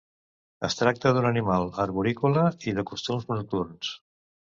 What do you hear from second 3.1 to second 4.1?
nocturns.